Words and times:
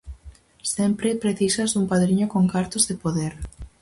Sempre 0.73 1.13
precisas 1.23 1.75
un 1.79 1.85
padriño 1.91 2.25
con 2.33 2.43
cartos 2.53 2.85
e 2.93 2.95
poder. 3.03 3.33